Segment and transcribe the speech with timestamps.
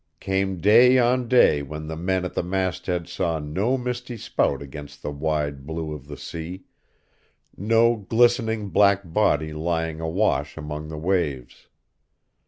[0.19, 5.03] Came day on day when the men at the masthead saw no misty spout against
[5.03, 6.63] the wide blue of the sea,
[7.55, 11.67] no glistening black body lying awash among the waves.